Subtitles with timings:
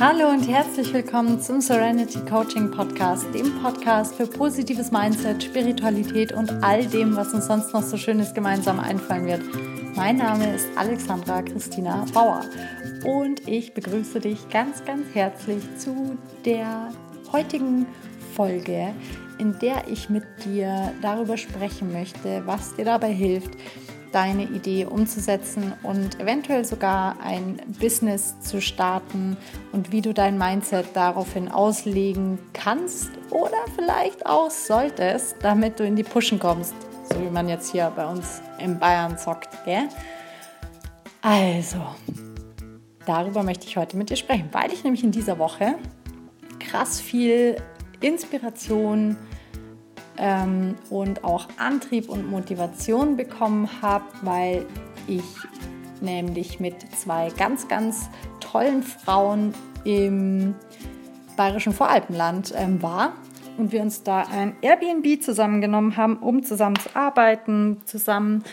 [0.00, 6.52] Hallo und herzlich willkommen zum Serenity Coaching Podcast, dem Podcast für positives Mindset, Spiritualität und
[6.62, 9.42] all dem, was uns sonst noch so Schönes gemeinsam einfallen wird.
[9.96, 12.44] Mein Name ist Alexandra Christina Bauer
[13.04, 16.90] und ich begrüße dich ganz, ganz herzlich zu der
[17.32, 17.84] heutigen
[18.36, 18.94] Folge,
[19.38, 23.50] in der ich mit dir darüber sprechen möchte, was dir dabei hilft,
[24.12, 29.36] deine Idee umzusetzen und eventuell sogar ein Business zu starten
[29.72, 35.96] und wie du dein Mindset daraufhin auslegen kannst oder vielleicht auch solltest, damit du in
[35.96, 36.74] die Pushen kommst,
[37.10, 39.48] so wie man jetzt hier bei uns in Bayern zockt.
[39.64, 39.88] Gell?
[41.22, 41.78] Also,
[43.06, 45.74] darüber möchte ich heute mit dir sprechen, weil ich nämlich in dieser Woche
[46.58, 47.56] krass viel
[48.00, 49.16] Inspiration,
[50.18, 54.66] ähm, und auch Antrieb und Motivation bekommen habe, weil
[55.06, 55.24] ich
[56.00, 58.08] nämlich mit zwei ganz, ganz
[58.40, 59.54] tollen Frauen
[59.84, 60.54] im
[61.36, 63.12] bayerischen Voralpenland ähm, war
[63.56, 68.44] und wir uns da ein Airbnb zusammengenommen haben, um zusammen zu arbeiten, zusammen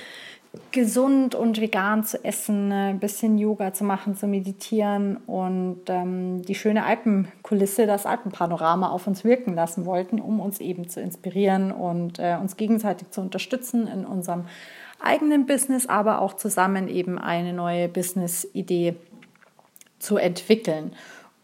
[0.71, 6.55] gesund und vegan zu essen, ein bisschen Yoga zu machen, zu meditieren und ähm, die
[6.55, 12.19] schöne Alpenkulisse, das Alpenpanorama auf uns wirken lassen wollten, um uns eben zu inspirieren und
[12.19, 14.45] äh, uns gegenseitig zu unterstützen in unserem
[14.99, 18.95] eigenen Business, aber auch zusammen eben eine neue Business-Idee
[19.99, 20.91] zu entwickeln.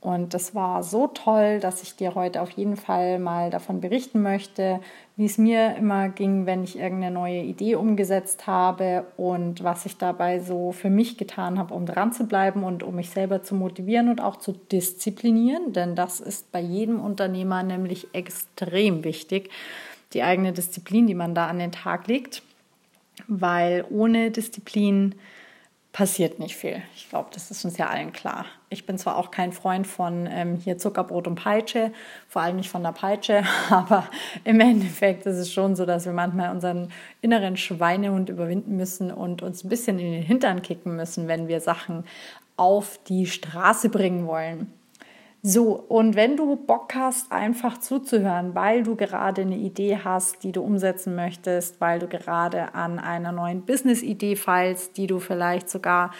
[0.01, 4.23] Und das war so toll, dass ich dir heute auf jeden Fall mal davon berichten
[4.23, 4.79] möchte,
[5.21, 9.97] wie es mir immer ging, wenn ich irgendeine neue Idee umgesetzt habe und was ich
[9.97, 13.53] dabei so für mich getan habe, um dran zu bleiben und um mich selber zu
[13.53, 15.73] motivieren und auch zu disziplinieren.
[15.73, 19.51] Denn das ist bei jedem Unternehmer nämlich extrem wichtig,
[20.13, 22.41] die eigene Disziplin, die man da an den Tag legt.
[23.27, 25.13] Weil ohne Disziplin
[25.93, 26.81] passiert nicht viel.
[26.95, 28.45] Ich glaube, das ist uns ja allen klar.
[28.69, 31.91] Ich bin zwar auch kein Freund von ähm, hier Zuckerbrot und Peitsche,
[32.29, 34.07] vor allem nicht von der Peitsche, aber
[34.45, 39.41] im Endeffekt ist es schon so, dass wir manchmal unseren inneren Schweinehund überwinden müssen und
[39.41, 42.05] uns ein bisschen in den Hintern kicken müssen, wenn wir Sachen
[42.55, 44.71] auf die Straße bringen wollen.
[45.43, 50.51] So, und wenn du Bock hast, einfach zuzuhören, weil du gerade eine Idee hast, die
[50.51, 56.11] du umsetzen möchtest, weil du gerade an einer neuen Business-Idee feilst, die du vielleicht sogar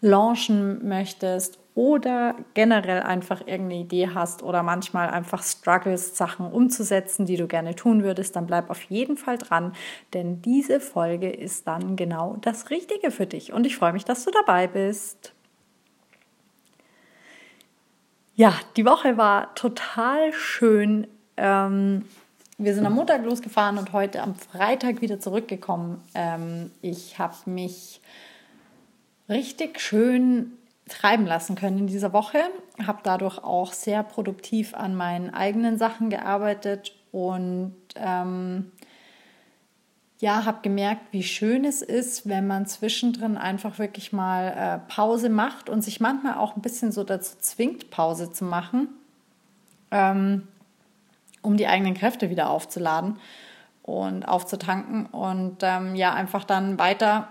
[0.00, 7.36] launchen möchtest oder generell einfach irgendeine Idee hast oder manchmal einfach struggles, Sachen umzusetzen, die
[7.36, 9.74] du gerne tun würdest, dann bleib auf jeden Fall dran,
[10.14, 14.24] denn diese Folge ist dann genau das Richtige für dich und ich freue mich, dass
[14.24, 15.34] du dabei bist.
[18.34, 21.06] Ja, die Woche war total schön.
[21.36, 22.04] Ähm,
[22.58, 26.02] wir sind am Montag losgefahren und heute am Freitag wieder zurückgekommen.
[26.14, 28.00] Ähm, ich habe mich
[29.28, 30.52] richtig schön
[30.88, 32.38] treiben lassen können in dieser Woche,
[32.84, 38.72] habe dadurch auch sehr produktiv an meinen eigenen Sachen gearbeitet und ähm,
[40.20, 45.30] ja, habe gemerkt, wie schön es ist, wenn man zwischendrin einfach wirklich mal äh, Pause
[45.30, 48.88] macht und sich manchmal auch ein bisschen so dazu zwingt, Pause zu machen,
[49.90, 50.46] ähm,
[51.40, 53.18] um die eigenen Kräfte wieder aufzuladen
[53.82, 57.28] und aufzutanken und ähm, ja, einfach dann weiter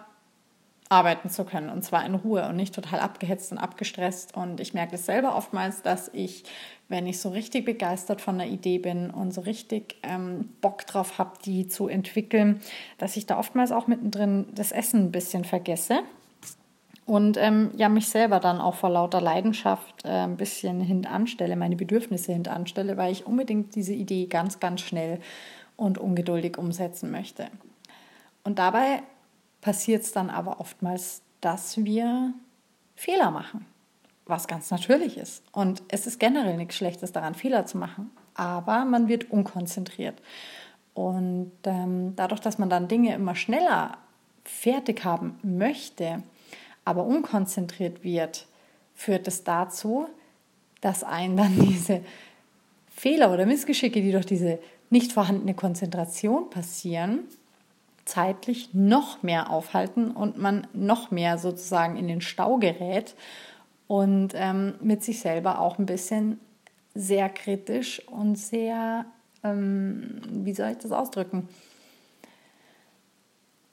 [0.89, 4.35] arbeiten zu können und zwar in Ruhe und nicht total abgehetzt und abgestresst.
[4.35, 6.43] Und ich merke es selber oftmals, dass ich,
[6.87, 11.19] wenn ich so richtig begeistert von einer Idee bin und so richtig ähm, Bock drauf
[11.19, 12.59] habe, die zu entwickeln,
[12.97, 15.99] dass ich da oftmals auch mittendrin das Essen ein bisschen vergesse.
[17.05, 21.75] Und ähm, ja, mich selber dann auch vor lauter Leidenschaft äh, ein bisschen hintanstelle, meine
[21.75, 25.19] Bedürfnisse hintanstelle, weil ich unbedingt diese Idee ganz, ganz schnell
[25.75, 27.47] und ungeduldig umsetzen möchte.
[28.43, 29.03] Und dabei
[29.61, 32.33] passiert es dann aber oftmals, dass wir
[32.95, 33.65] Fehler machen,
[34.25, 35.43] was ganz natürlich ist.
[35.51, 40.21] Und es ist generell nichts Schlechtes daran, Fehler zu machen, aber man wird unkonzentriert.
[40.93, 43.97] Und ähm, dadurch, dass man dann Dinge immer schneller
[44.43, 46.23] fertig haben möchte,
[46.83, 48.47] aber unkonzentriert wird,
[48.95, 50.07] führt es dazu,
[50.81, 52.01] dass einen dann diese
[52.89, 54.59] Fehler oder Missgeschicke, die durch diese
[54.89, 57.19] nicht vorhandene Konzentration passieren,
[58.09, 63.15] zeitlich noch mehr aufhalten und man noch mehr sozusagen in den Stau gerät
[63.87, 66.39] und ähm, mit sich selber auch ein bisschen
[66.95, 69.05] sehr kritisch und sehr,
[69.43, 71.47] ähm, wie soll ich das ausdrücken?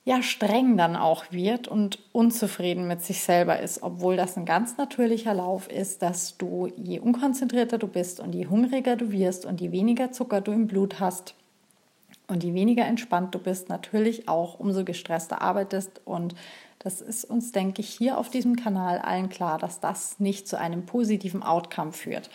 [0.04, 4.76] Ja, streng dann auch wird und unzufrieden mit sich selber ist, obwohl das ein ganz
[4.76, 9.60] natürlicher Lauf ist, dass du je unkonzentrierter du bist und je hungriger du wirst und
[9.60, 11.34] je weniger Zucker du im Blut hast,
[12.28, 16.34] und je weniger entspannt du bist, natürlich auch umso gestresster arbeitest und
[16.86, 20.56] Das ist uns, denke ich, hier auf diesem Kanal allen klar, dass das nicht zu
[20.56, 22.30] einem positiven Outcome führt.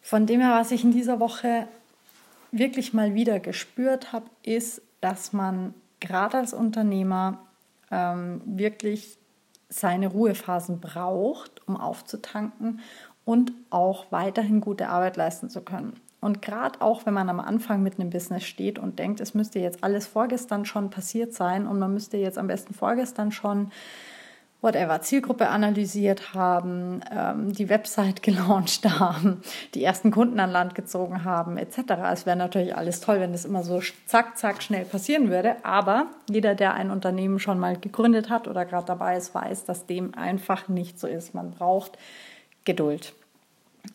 [0.00, 1.68] Von dem her, was ich in dieser Woche
[2.50, 7.40] wirklich mal wieder gespürt habe, ist, dass man gerade als Unternehmer
[7.90, 9.18] ähm, wirklich
[9.68, 12.80] seine Ruhephasen braucht, um aufzutanken
[13.26, 16.00] und auch weiterhin gute Arbeit leisten zu können.
[16.22, 19.58] Und gerade auch, wenn man am Anfang mit einem Business steht und denkt, es müsste
[19.58, 23.72] jetzt alles vorgestern schon passiert sein und man müsste jetzt am besten vorgestern schon
[24.60, 29.42] whatever, Zielgruppe analysiert haben, ähm, die Website gelauncht haben,
[29.74, 31.78] die ersten Kunden an Land gezogen haben, etc.
[32.12, 35.56] Es wäre natürlich alles toll, wenn das immer so zack, zack, schnell passieren würde.
[35.64, 39.86] Aber jeder, der ein Unternehmen schon mal gegründet hat oder gerade dabei ist, weiß, dass
[39.86, 41.34] dem einfach nicht so ist.
[41.34, 41.98] Man braucht
[42.64, 43.12] Geduld.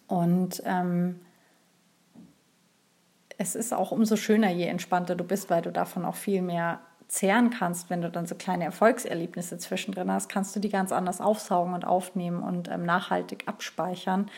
[0.10, 1.22] Und ähm,
[3.38, 6.80] es ist auch umso schöner, je entspannter du bist, weil du davon auch viel mehr
[7.08, 11.22] zehren kannst, wenn du dann so kleine Erfolgserlebnisse zwischendrin hast, kannst du die ganz anders
[11.22, 14.30] aufsaugen und aufnehmen und ähm, nachhaltig abspeichern,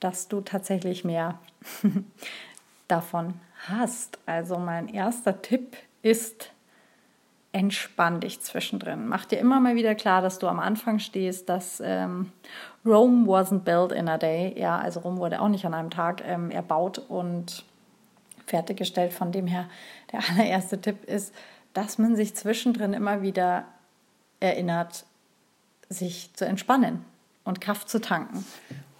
[0.00, 1.38] dass du tatsächlich mehr
[2.88, 3.34] davon
[3.66, 4.18] hast.
[4.26, 6.50] Also mein erster Tipp ist,
[7.52, 9.08] entspann dich zwischendrin.
[9.08, 12.30] Mach dir immer mal wieder klar, dass du am Anfang stehst, dass ähm,
[12.84, 14.54] Rome wasn't built in a day.
[14.58, 17.64] Ja, also Rom wurde auch nicht an einem Tag ähm, erbaut und
[18.48, 19.12] fertiggestellt.
[19.12, 19.68] Von dem her,
[20.12, 21.34] der allererste Tipp ist,
[21.74, 23.64] dass man sich zwischendrin immer wieder
[24.40, 25.04] erinnert,
[25.88, 27.04] sich zu entspannen
[27.44, 28.44] und Kraft zu tanken.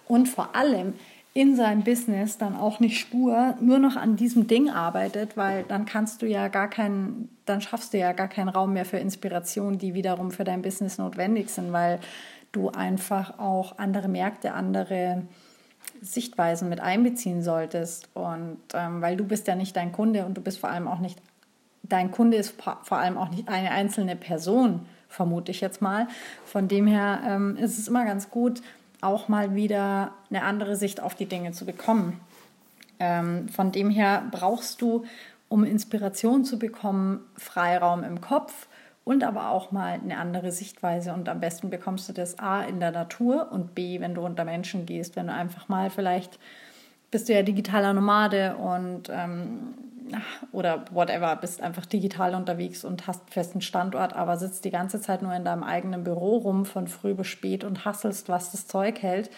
[0.07, 0.93] Und vor allem
[1.33, 5.85] in seinem Business dann auch nicht stur nur noch an diesem Ding arbeitet, weil dann
[5.85, 9.77] kannst du ja gar keinen, dann schaffst du ja gar keinen Raum mehr für Inspiration,
[9.77, 11.99] die wiederum für dein Business notwendig sind, weil
[12.51, 15.21] du einfach auch andere Märkte, andere
[16.01, 18.09] Sichtweisen mit einbeziehen solltest.
[18.13, 20.99] Und ähm, weil du bist ja nicht dein Kunde und du bist vor allem auch
[20.99, 21.21] nicht,
[21.83, 26.07] dein Kunde ist vor allem auch nicht eine einzelne Person, vermute ich jetzt mal.
[26.45, 28.61] Von dem her ähm, ist es immer ganz gut,
[29.01, 32.19] auch mal wieder eine andere Sicht auf die Dinge zu bekommen.
[32.99, 35.05] Ähm, von dem her brauchst du,
[35.47, 38.67] um Inspiration zu bekommen, Freiraum im Kopf
[39.09, 41.13] und aber auch mal eine andere Sichtweise.
[41.13, 44.45] Und am besten bekommst du das A in der Natur und B, wenn du unter
[44.45, 46.37] Menschen gehst, wenn du einfach mal vielleicht
[47.09, 49.73] bist du ja digitaler Nomade und ähm,
[50.51, 55.23] oder whatever, bist einfach digital unterwegs und hast festen Standort, aber sitzt die ganze Zeit
[55.23, 59.01] nur in deinem eigenen Büro rum von früh bis spät und hasselst, was das Zeug
[59.01, 59.31] hält,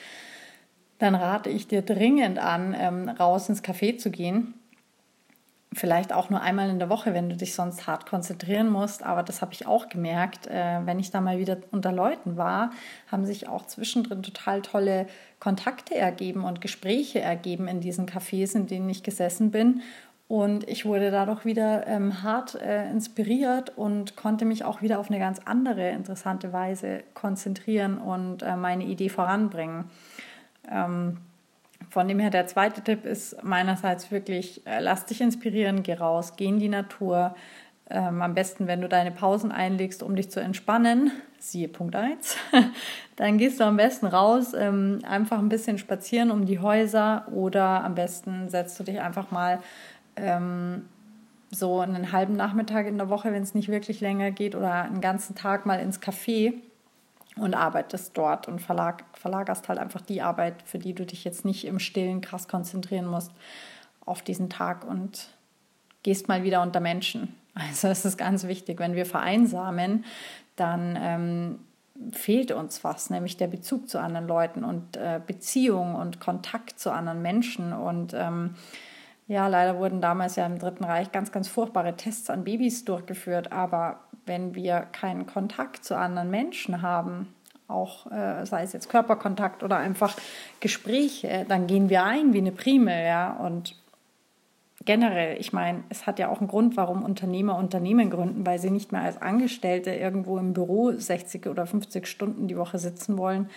[0.99, 4.53] dann rate ich dir dringend an, ähm, raus ins Café zu gehen
[5.73, 9.03] vielleicht auch nur einmal in der Woche, wenn du dich sonst hart konzentrieren musst.
[9.03, 12.71] Aber das habe ich auch gemerkt, äh, wenn ich da mal wieder unter Leuten war,
[13.07, 15.07] haben sich auch zwischendrin total tolle
[15.39, 19.81] Kontakte ergeben und Gespräche ergeben in diesen Cafés, in denen ich gesessen bin.
[20.27, 25.09] Und ich wurde dadurch wieder ähm, hart äh, inspiriert und konnte mich auch wieder auf
[25.09, 29.89] eine ganz andere, interessante Weise konzentrieren und äh, meine Idee voranbringen.
[30.69, 31.17] Ähm,
[31.91, 36.37] von dem her, der zweite Tipp ist meinerseits wirklich, äh, lass dich inspirieren, geh raus,
[36.37, 37.35] geh in die Natur.
[37.89, 42.37] Ähm, am besten, wenn du deine Pausen einlegst, um dich zu entspannen, siehe Punkt 1,
[43.17, 47.83] dann gehst du am besten raus, ähm, einfach ein bisschen spazieren um die Häuser oder
[47.83, 49.59] am besten setzt du dich einfach mal
[50.15, 50.85] ähm,
[51.49, 55.01] so einen halben Nachmittag in der Woche, wenn es nicht wirklich länger geht, oder einen
[55.01, 56.53] ganzen Tag mal ins Café
[57.37, 61.45] und arbeitest dort und verlag, verlagerst halt einfach die Arbeit, für die du dich jetzt
[61.45, 63.31] nicht im Stillen krass konzentrieren musst,
[64.05, 65.29] auf diesen Tag und
[66.03, 67.35] gehst mal wieder unter Menschen.
[67.53, 70.05] Also es ist ganz wichtig, wenn wir vereinsamen,
[70.55, 71.59] dann ähm,
[72.13, 76.91] fehlt uns was, nämlich der Bezug zu anderen Leuten und äh, Beziehung und Kontakt zu
[76.91, 77.73] anderen Menschen.
[77.73, 78.55] Und ähm,
[79.27, 83.51] ja, leider wurden damals ja im Dritten Reich ganz, ganz furchtbare Tests an Babys durchgeführt,
[83.51, 87.33] aber wenn wir keinen Kontakt zu anderen Menschen haben,
[87.67, 90.15] auch äh, sei es jetzt Körperkontakt oder einfach
[90.59, 93.33] Gespräche, dann gehen wir ein wie eine Primel, ja.
[93.33, 93.75] Und
[94.85, 98.71] generell, ich meine, es hat ja auch einen Grund, warum Unternehmer Unternehmen gründen, weil sie
[98.71, 103.49] nicht mehr als Angestellte irgendwo im Büro 60 oder 50 Stunden die Woche sitzen wollen,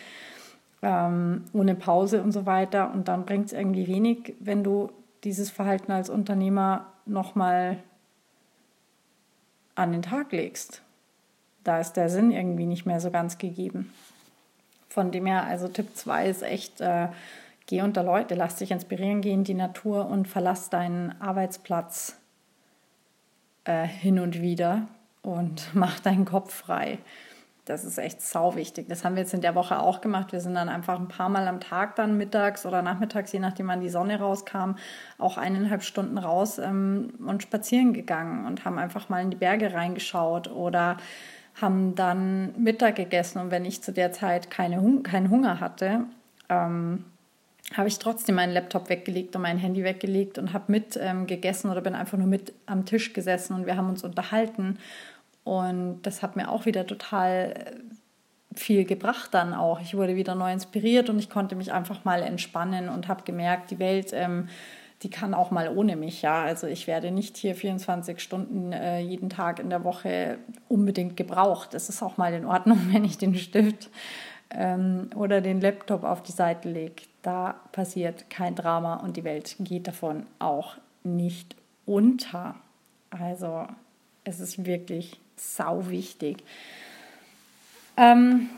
[0.83, 2.93] ähm, ohne Pause und so weiter.
[2.93, 4.91] Und dann bringt es irgendwie wenig, wenn du
[5.25, 7.79] dieses Verhalten als Unternehmer nochmal
[9.75, 10.83] an den Tag legst.
[11.65, 13.93] Da ist der Sinn irgendwie nicht mehr so ganz gegeben.
[14.89, 17.09] Von dem her, also Tipp 2 ist echt, äh,
[17.67, 22.17] geh unter Leute, lass dich inspirieren, geh in die Natur und verlass deinen Arbeitsplatz
[23.65, 24.87] äh, hin und wieder
[25.23, 26.99] und mach deinen Kopf frei.
[27.65, 28.89] Das ist echt sau wichtig.
[28.91, 30.33] Das haben wir jetzt in der Woche auch gemacht.
[30.33, 33.69] Wir sind dann einfach ein paar Mal am Tag dann mittags oder nachmittags, je nachdem
[33.69, 34.73] wann die Sonne rauskam,
[35.19, 39.73] auch eineinhalb Stunden raus ähm, und spazieren gegangen und haben einfach mal in die Berge
[39.73, 40.99] reingeschaut oder
[41.61, 46.01] haben dann Mittag gegessen und wenn ich zu der Zeit keine Hung keinen Hunger hatte,
[46.49, 47.05] ähm,
[47.73, 51.71] habe ich trotzdem meinen Laptop weggelegt und mein Handy weggelegt und habe mit ähm, gegessen
[51.71, 54.79] oder bin einfach nur mit am Tisch gesessen und wir haben uns unterhalten.
[55.45, 59.81] Und das hat mir auch wieder total äh, viel gebracht dann auch.
[59.81, 63.71] Ich wurde wieder neu inspiriert und ich konnte mich einfach mal entspannen und habe gemerkt,
[63.71, 64.49] die Welt, ähm,
[65.03, 66.23] die kann auch mal ohne mich.
[66.23, 71.17] Ja, also ich werde nicht hier 24 Stunden äh, jeden Tag in der Woche unbedingt
[71.17, 71.75] gebraucht.
[71.75, 73.91] Es ist auch mal in Ordnung, wenn ich den Stift
[74.51, 77.03] ähm, oder den Laptop auf die Seite lege.
[77.23, 82.55] Da passiert kein Drama und die Welt geht davon auch nicht unter.
[83.11, 83.67] Also
[84.25, 86.39] es ist wirklich sau wichtig.
[87.97, 88.51] Ähm,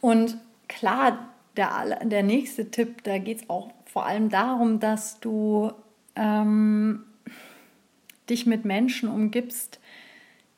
[0.00, 0.36] und
[0.68, 5.72] klar, der, der nächste Tipp, da geht es auch vor allem darum, dass du
[6.16, 7.04] ähm,
[8.28, 9.78] dich mit Menschen umgibst,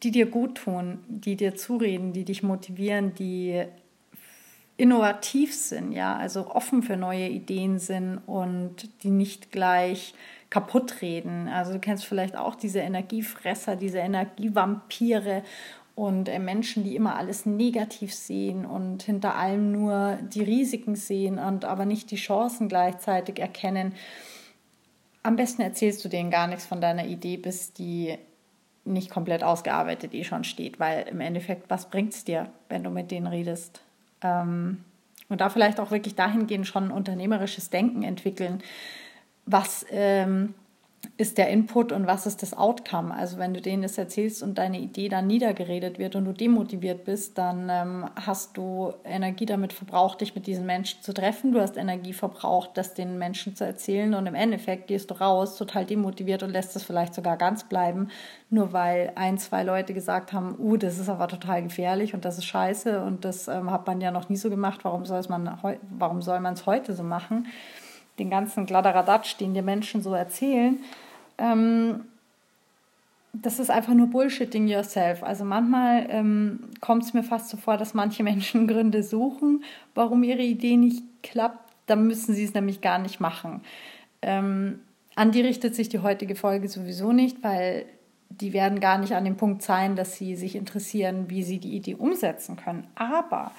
[0.02, 3.64] die dir gut tun, die dir zureden, die dich motivieren, die
[4.76, 10.14] innovativ sind, ja, also offen für neue Ideen sind und die nicht gleich
[10.56, 11.48] kaputt reden.
[11.48, 15.42] Also du kennst vielleicht auch diese Energiefresser, diese Energievampire
[15.94, 21.38] und äh, Menschen, die immer alles negativ sehen und hinter allem nur die Risiken sehen
[21.38, 23.92] und aber nicht die Chancen gleichzeitig erkennen.
[25.22, 28.16] Am besten erzählst du denen gar nichts von deiner Idee, bis die
[28.86, 32.88] nicht komplett ausgearbeitet eh schon steht, weil im Endeffekt, was bringt es dir, wenn du
[32.88, 33.82] mit denen redest?
[34.22, 34.84] Ähm,
[35.28, 38.62] und da vielleicht auch wirklich dahingehend schon unternehmerisches Denken entwickeln.
[39.46, 40.54] Was ähm,
[41.18, 43.14] ist der Input und was ist das Outcome?
[43.14, 47.04] Also wenn du denen das erzählst und deine Idee dann niedergeredet wird und du demotiviert
[47.04, 51.52] bist, dann ähm, hast du Energie damit verbraucht, dich mit diesen Menschen zu treffen.
[51.52, 55.56] Du hast Energie verbraucht, das den Menschen zu erzählen und im Endeffekt gehst du raus,
[55.56, 58.08] total demotiviert und lässt es vielleicht sogar ganz bleiben,
[58.50, 62.36] nur weil ein, zwei Leute gesagt haben, uh, das ist aber total gefährlich und das
[62.36, 65.58] ist scheiße und das ähm, hat man ja noch nie so gemacht, warum man
[65.98, 67.46] warum soll man es heute so machen?
[68.18, 70.78] Den ganzen Kladderadatsch, den dir Menschen so erzählen,
[71.38, 72.02] ähm,
[73.42, 75.23] das ist einfach nur Bullshitting yourself.
[75.23, 80.23] Also manchmal ähm, kommt es mir fast so vor, dass manche Menschen Gründe suchen, warum
[80.23, 81.73] ihre Idee nicht klappt.
[81.87, 83.61] Dann müssen sie es nämlich gar nicht machen.
[84.23, 84.80] Ähm,
[85.14, 87.87] an die richtet sich die heutige Folge sowieso nicht, weil
[88.28, 91.76] die werden gar nicht an dem Punkt sein, dass sie sich interessieren, wie sie die
[91.76, 92.87] Idee umsetzen können.
[92.96, 93.52] Aber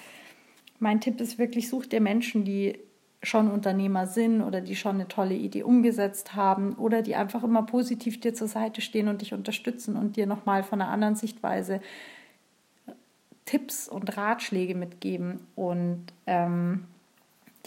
[0.80, 2.78] mein Tipp ist wirklich, such dir Menschen, die
[3.24, 7.64] schon Unternehmer sind oder die schon eine tolle Idee umgesetzt haben oder die einfach immer
[7.64, 11.82] positiv dir zur Seite stehen und dich unterstützen und dir nochmal von einer anderen Sichtweise
[13.46, 15.48] Tipps und Ratschläge mitgeben.
[15.56, 16.86] Und ähm,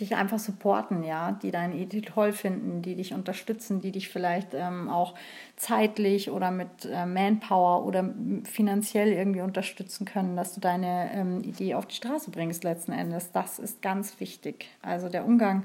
[0.01, 4.55] dich einfach supporten, ja, die deine Idee toll finden, die dich unterstützen, die dich vielleicht
[4.55, 5.15] ähm, auch
[5.57, 8.13] zeitlich oder mit äh, Manpower oder
[8.45, 13.33] finanziell irgendwie unterstützen können, dass du deine ähm, Idee auf die Straße bringst letzten Endes.
[13.33, 14.67] Das ist ganz wichtig.
[14.83, 15.65] Also der Umgang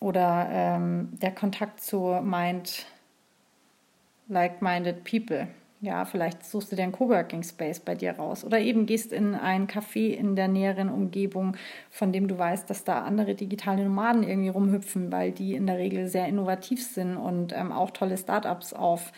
[0.00, 2.86] oder ähm, der Kontakt zu Mind,
[4.28, 5.48] like-minded people
[5.82, 9.34] ja, vielleicht suchst du dir einen Coworking Space bei dir raus oder eben gehst in
[9.34, 11.56] ein Café in der näheren Umgebung,
[11.88, 15.78] von dem du weißt, dass da andere digitale Nomaden irgendwie rumhüpfen, weil die in der
[15.78, 19.10] Regel sehr innovativ sind und ähm, auch tolle Startups auf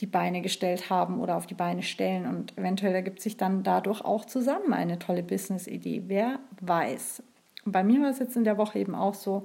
[0.00, 4.04] die Beine gestellt haben oder auf die Beine stellen und eventuell ergibt sich dann dadurch
[4.04, 6.02] auch zusammen eine tolle Business-Idee.
[6.06, 7.22] Wer weiß.
[7.64, 9.44] bei mir war es jetzt in der Woche eben auch so,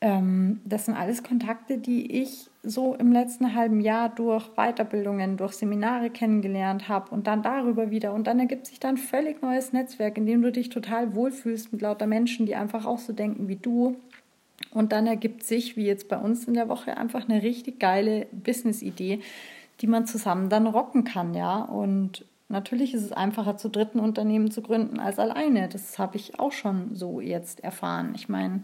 [0.00, 5.54] ähm, das sind alles Kontakte, die ich so im letzten halben Jahr durch Weiterbildungen, durch
[5.54, 8.12] Seminare kennengelernt habe und dann darüber wieder.
[8.12, 11.72] Und dann ergibt sich dann ein völlig neues Netzwerk, in dem du dich total wohlfühlst
[11.72, 13.96] mit lauter Menschen, die einfach auch so denken wie du.
[14.70, 18.26] Und dann ergibt sich, wie jetzt bei uns in der Woche, einfach eine richtig geile
[18.32, 19.20] Business-Idee,
[19.80, 21.62] die man zusammen dann rocken kann, ja.
[21.62, 25.68] Und natürlich ist es einfacher, zu dritten Unternehmen zu gründen als alleine.
[25.68, 28.12] Das habe ich auch schon so jetzt erfahren.
[28.14, 28.62] Ich meine,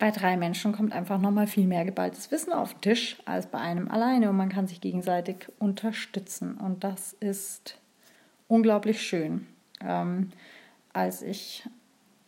[0.00, 3.58] bei drei Menschen kommt einfach nochmal viel mehr geballtes Wissen auf den Tisch als bei
[3.58, 6.56] einem alleine und man kann sich gegenseitig unterstützen.
[6.56, 7.78] Und das ist
[8.48, 9.46] unglaublich schön.
[9.86, 10.32] Ähm,
[10.94, 11.68] als ich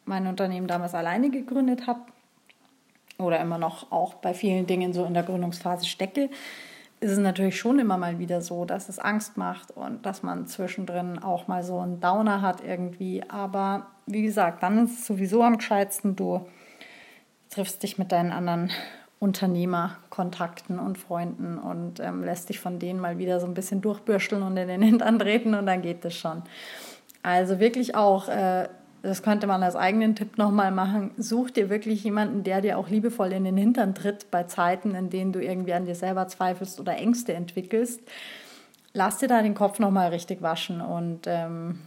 [0.05, 2.01] mein Unternehmen damals alleine gegründet habe
[3.19, 6.29] oder immer noch auch bei vielen Dingen so in der Gründungsphase stecke,
[7.01, 10.47] ist es natürlich schon immer mal wieder so, dass es Angst macht und dass man
[10.47, 13.25] zwischendrin auch mal so einen Downer hat irgendwie.
[13.29, 16.47] Aber wie gesagt, dann ist es sowieso am gescheitsten, du
[17.53, 18.71] triffst dich mit deinen anderen
[19.21, 24.43] Unternehmerkontakten und Freunden und ähm, lässt dich von denen mal wieder so ein bisschen durchbürsteln
[24.43, 26.43] und in den Hintern treten und dann geht es schon.
[27.23, 28.69] Also wirklich auch, äh,
[29.03, 32.89] das könnte man als eigenen Tipp nochmal machen, such dir wirklich jemanden, der dir auch
[32.89, 36.81] liebevoll in den Hintern tritt bei Zeiten, in denen du irgendwie an dir selber zweifelst
[36.81, 38.01] oder Ängste entwickelst.
[38.93, 41.79] lass dir da den Kopf nochmal richtig waschen und ähm,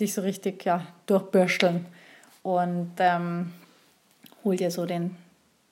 [0.00, 1.84] dich so richtig ja, durchbürsteln
[2.42, 3.52] und ähm,
[4.44, 5.16] hol dir so den,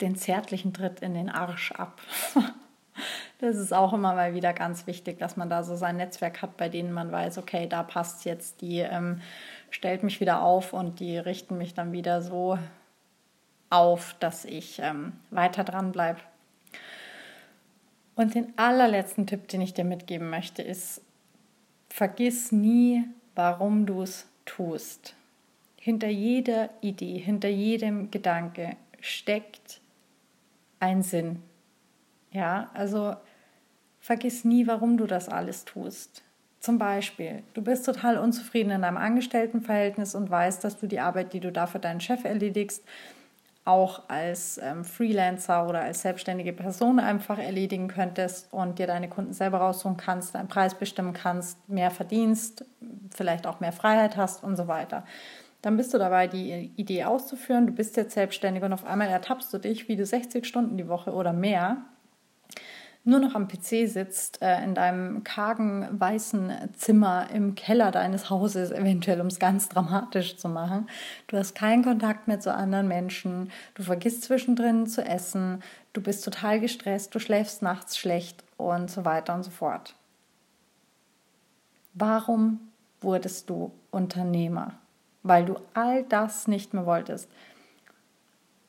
[0.00, 2.00] den zärtlichen Tritt in den Arsch ab.
[3.38, 6.56] das ist auch immer mal wieder ganz wichtig, dass man da so sein Netzwerk hat,
[6.56, 9.20] bei denen man weiß, okay, da passt jetzt, die ähm,
[9.70, 12.58] stellt mich wieder auf und die richten mich dann wieder so
[13.70, 16.20] auf, dass ich ähm, weiter dran bleibe.
[18.14, 21.00] Und den allerletzten Tipp, den ich dir mitgeben möchte, ist,
[21.88, 25.14] vergiss nie, warum du es tust.
[25.84, 29.80] Hinter jeder Idee, hinter jedem Gedanke steckt
[30.78, 31.42] ein Sinn.
[32.30, 33.16] Ja, also
[33.98, 36.22] vergiss nie, warum du das alles tust.
[36.60, 41.32] Zum Beispiel, du bist total unzufrieden in deinem Angestelltenverhältnis und weißt, dass du die Arbeit,
[41.32, 42.84] die du da für deinen Chef erledigst,
[43.64, 49.32] auch als ähm, Freelancer oder als selbstständige Person einfach erledigen könntest und dir deine Kunden
[49.32, 52.64] selber raussuchen kannst, deinen Preis bestimmen kannst, mehr verdienst,
[53.10, 55.02] vielleicht auch mehr Freiheit hast und so weiter.
[55.62, 57.66] Dann bist du dabei, die Idee auszuführen.
[57.66, 60.88] Du bist jetzt selbstständig und auf einmal ertappst du dich, wie du 60 Stunden die
[60.88, 61.84] Woche oder mehr
[63.04, 68.70] nur noch am PC sitzt, äh, in deinem kargen weißen Zimmer im Keller deines Hauses,
[68.70, 70.88] eventuell um es ganz dramatisch zu machen.
[71.26, 76.24] Du hast keinen Kontakt mehr zu anderen Menschen, du vergisst zwischendrin zu essen, du bist
[76.24, 79.96] total gestresst, du schläfst nachts schlecht und so weiter und so fort.
[81.94, 82.60] Warum
[83.00, 84.78] wurdest du Unternehmer?
[85.22, 87.28] Weil du all das nicht mehr wolltest.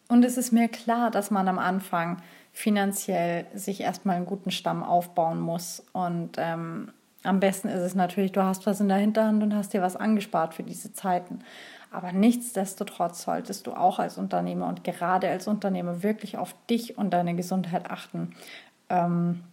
[0.07, 4.83] Und es ist mir klar, dass man am Anfang finanziell sich erstmal einen guten Stamm
[4.83, 5.83] aufbauen muss.
[5.91, 6.91] Und ähm,
[7.24, 9.95] am besten ist es natürlich, du hast was in der Hinterhand und hast dir was
[9.95, 11.39] angespart für diese Zeiten.
[11.89, 17.12] Aber nichtsdestotrotz solltest du auch als Unternehmer und gerade als Unternehmer wirklich auf dich und
[17.12, 18.36] deine Gesundheit achten.
[18.89, 19.43] Ähm,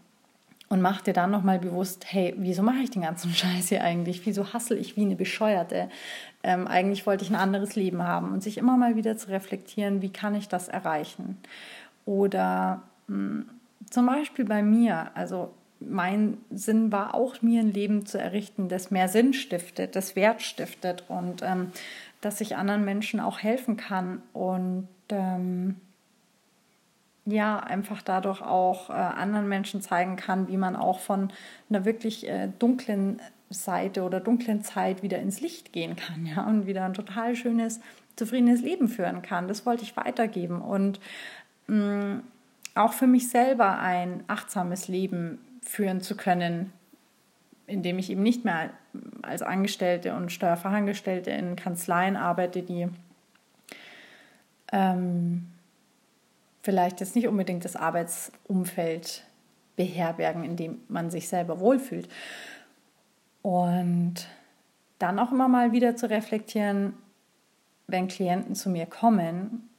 [0.71, 4.25] und mach dir dann nochmal bewusst, hey, wieso mache ich den ganzen Scheiß hier eigentlich?
[4.25, 5.91] Wieso hassel ich wie eine Bescheuerte?
[6.43, 10.01] Ähm, eigentlich wollte ich ein anderes Leben haben und sich immer mal wieder zu reflektieren,
[10.01, 11.39] wie kann ich das erreichen?
[12.07, 13.51] Oder hm,
[13.91, 18.93] zum Beispiel bei mir, also mein Sinn war auch, mir ein Leben zu errichten, das
[18.93, 21.73] mehr Sinn stiftet, das Wert stiftet und ähm,
[22.21, 25.77] dass ich anderen Menschen auch helfen kann und ähm,
[27.27, 31.33] ja, einfach dadurch auch äh, anderen Menschen zeigen kann, wie man auch von
[31.69, 36.67] einer wirklich äh, dunklen Seite oder dunklen Zeit wieder ins Licht gehen kann, ja, und
[36.67, 37.81] wieder ein total schönes,
[38.17, 39.49] zufriedenes Leben führen kann.
[39.49, 41.01] Das wollte ich weitergeben und
[41.67, 42.23] mh, mm,
[42.77, 46.73] auch für mich selber ein achtsames Leben führen zu können,
[47.67, 48.71] indem ich eben nicht mehr
[49.23, 52.89] als Angestellte und Steuerfachangestellte in Kanzleien arbeite, die
[54.73, 55.50] ähm,
[56.63, 59.25] vielleicht jetzt nicht unbedingt das Arbeitsumfeld
[59.77, 62.09] beherbergen, in dem man sich selber wohlfühlt.
[63.43, 64.29] Und
[64.99, 66.95] dann auch immer mal wieder zu reflektieren,
[67.87, 69.71] wenn Klienten zu mir kommen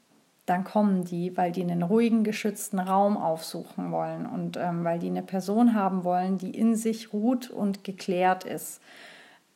[0.46, 5.08] dann kommen die, weil die einen ruhigen, geschützten Raum aufsuchen wollen und ähm, weil die
[5.08, 8.82] eine Person haben wollen, die in sich ruht und geklärt ist.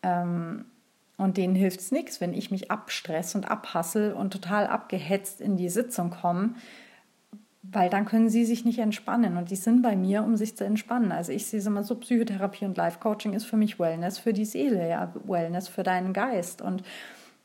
[0.04, 0.66] Ähm,
[1.18, 5.58] und denen hilft es nichts, wenn ich mich abstress und abhassel und total abgehetzt in
[5.58, 6.56] die Sitzung komme,
[7.72, 9.38] weil dann können sie sich nicht entspannen.
[9.38, 11.12] Und die sind bei mir, um sich zu entspannen.
[11.12, 14.46] Also ich sehe es immer so, Psychotherapie und Life-Coaching ist für mich Wellness für die
[14.46, 16.62] Seele, ja, Wellness für deinen Geist.
[16.62, 16.84] Und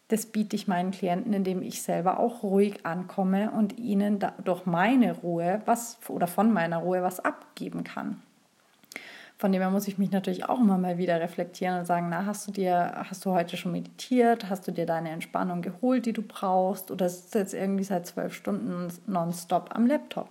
[0.09, 5.13] das biete ich meinen Klienten, indem ich selber auch ruhig ankomme und ihnen durch meine
[5.13, 8.21] Ruhe was oder von meiner Ruhe was abgeben kann.
[9.41, 12.27] Von dem her muss ich mich natürlich auch immer mal wieder reflektieren und sagen, na,
[12.27, 14.51] hast du dir, hast du heute schon meditiert?
[14.51, 16.91] Hast du dir deine Entspannung geholt, die du brauchst?
[16.91, 20.29] Oder sitzt du jetzt irgendwie seit zwölf Stunden nonstop am Laptop?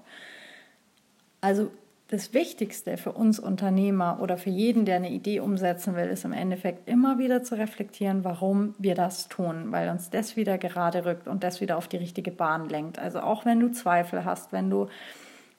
[1.41, 1.71] Also
[2.09, 6.33] das Wichtigste für uns Unternehmer oder für jeden, der eine Idee umsetzen will, ist im
[6.33, 11.27] Endeffekt immer wieder zu reflektieren, warum wir das tun, weil uns das wieder gerade rückt
[11.27, 12.99] und das wieder auf die richtige Bahn lenkt.
[12.99, 14.87] Also auch wenn du Zweifel hast, wenn du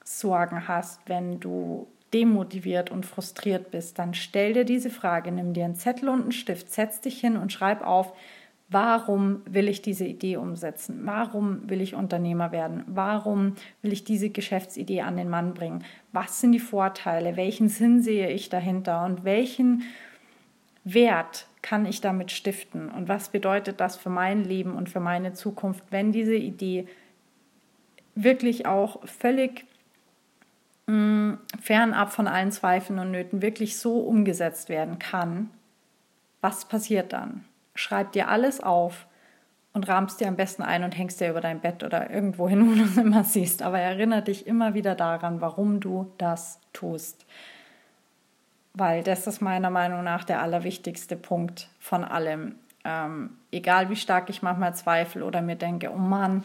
[0.05, 5.65] Sorgen hast, wenn du demotiviert und frustriert bist, dann stell dir diese Frage, nimm dir
[5.65, 8.13] einen Zettel und einen Stift, setz dich hin und schreib auf,
[8.71, 11.01] Warum will ich diese Idee umsetzen?
[11.03, 12.85] Warum will ich Unternehmer werden?
[12.87, 15.83] Warum will ich diese Geschäftsidee an den Mann bringen?
[16.13, 17.35] Was sind die Vorteile?
[17.35, 19.03] Welchen Sinn sehe ich dahinter?
[19.03, 19.83] Und welchen
[20.85, 22.87] Wert kann ich damit stiften?
[22.87, 26.87] Und was bedeutet das für mein Leben und für meine Zukunft, wenn diese Idee
[28.15, 29.65] wirklich auch völlig
[30.91, 35.49] mh, fernab von allen Zweifeln und Nöten wirklich so umgesetzt werden kann?
[36.41, 37.45] Was passiert dann?
[37.75, 39.07] schreib dir alles auf
[39.73, 42.67] und rahmst dir am besten ein und hängst dir über dein Bett oder irgendwo hin,
[42.69, 43.61] wo du es immer siehst.
[43.61, 47.25] Aber erinnere dich immer wieder daran, warum du das tust.
[48.73, 52.55] weil das ist meiner Meinung nach der allerwichtigste Punkt von allem.
[52.83, 56.43] Ähm, egal wie stark ich manchmal zweifle oder mir denke, oh Mann,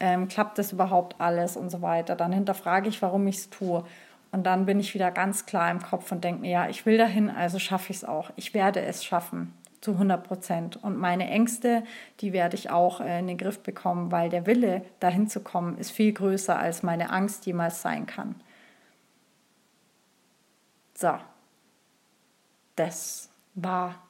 [0.00, 3.84] ähm, klappt das überhaupt alles und so weiter, dann hinterfrage ich, warum ich es tue.
[4.32, 6.98] Und dann bin ich wieder ganz klar im Kopf und denke mir, ja, ich will
[6.98, 8.30] dahin, also schaffe ich es auch.
[8.36, 10.82] Ich werde es schaffen zu 100 Prozent.
[10.82, 11.84] Und meine Ängste,
[12.20, 15.78] die werde ich auch äh, in den Griff bekommen, weil der Wille, dahin zu kommen,
[15.78, 18.34] ist viel größer, als meine Angst jemals sein kann.
[20.94, 21.12] So,
[22.74, 24.05] das war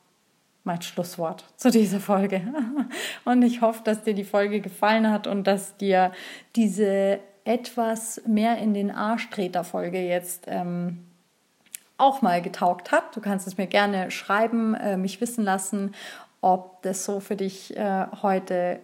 [0.66, 2.42] mein Schlusswort zu dieser Folge.
[3.24, 6.12] Und ich hoffe, dass dir die Folge gefallen hat und dass dir
[6.56, 11.06] diese etwas mehr in den Arschtreter-Folge jetzt ähm,
[11.96, 13.16] auch mal getaugt hat.
[13.16, 15.94] Du kannst es mir gerne schreiben, äh, mich wissen lassen,
[16.40, 18.80] ob das so für dich äh, heute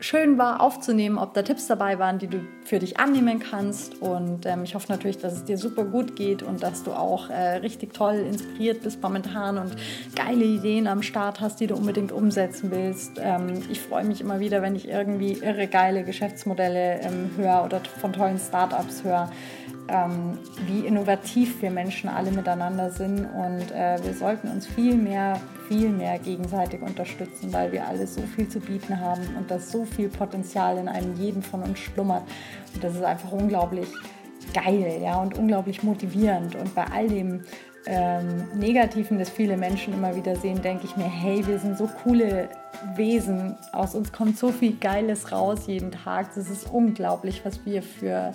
[0.00, 4.00] schön war aufzunehmen, ob da Tipps dabei waren, die du für dich annehmen kannst.
[4.00, 7.30] Und ähm, ich hoffe natürlich, dass es dir super gut geht und dass du auch
[7.30, 9.76] äh, richtig toll inspiriert bist momentan und
[10.14, 13.12] geile Ideen am Start hast, die du unbedingt umsetzen willst.
[13.20, 17.80] Ähm, ich freue mich immer wieder, wenn ich irgendwie irre geile Geschäftsmodelle ähm, höre oder
[18.00, 19.30] von tollen Startups höre
[19.88, 25.40] ähm, wie innovativ wir Menschen alle miteinander sind und äh, wir sollten uns viel mehr,
[25.68, 29.84] viel mehr gegenseitig unterstützen, weil wir alle so viel zu bieten haben und dass so
[29.84, 32.22] viel Potenzial in einem jeden von uns schlummert.
[32.74, 33.88] Und das ist einfach unglaublich
[34.52, 36.54] geil ja, und unglaublich motivierend.
[36.54, 37.42] Und bei all dem
[37.86, 41.88] ähm, Negativen, das viele Menschen immer wieder sehen, denke ich mir, hey, wir sind so
[42.02, 42.48] coole
[42.94, 46.34] Wesen, aus uns kommt so viel Geiles raus jeden Tag.
[46.34, 48.32] Das ist unglaublich, was wir für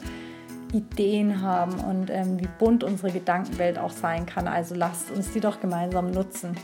[0.73, 4.47] Ideen haben und ähm, wie bunt unsere Gedankenwelt auch sein kann.
[4.47, 6.55] Also lasst uns die doch gemeinsam nutzen.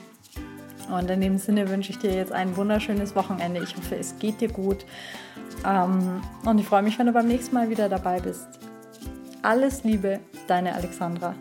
[0.89, 3.61] Und in dem Sinne wünsche ich dir jetzt ein wunderschönes Wochenende.
[3.61, 4.85] Ich hoffe, es geht dir gut.
[5.65, 8.47] Ähm, und ich freue mich, wenn du beim nächsten Mal wieder dabei bist.
[9.41, 11.35] Alles Liebe, deine Alexandra.